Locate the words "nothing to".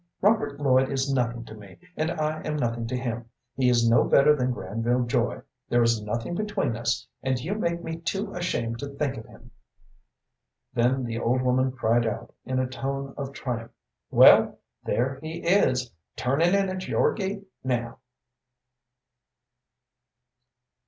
1.13-1.53, 2.55-2.97